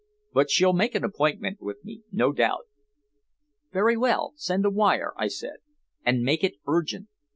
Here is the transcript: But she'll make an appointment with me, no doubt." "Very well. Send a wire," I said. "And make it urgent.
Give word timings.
But 0.33 0.49
she'll 0.49 0.73
make 0.73 0.95
an 0.95 1.03
appointment 1.03 1.61
with 1.61 1.85
me, 1.85 2.01
no 2.11 2.31
doubt." 2.31 2.65
"Very 3.71 3.95
well. 3.95 4.33
Send 4.35 4.65
a 4.65 4.71
wire," 4.71 5.13
I 5.15 5.27
said. 5.27 5.57
"And 6.03 6.23
make 6.23 6.43
it 6.43 6.55
urgent. 6.67 7.07